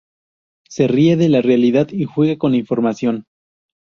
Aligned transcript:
Se 0.67 0.87
ríe 0.87 1.15
de 1.15 1.29
la 1.29 1.43
realidad 1.43 1.89
y 1.91 2.05
juega 2.05 2.39
con 2.39 2.53
la 2.53 2.57
información. 2.57 3.25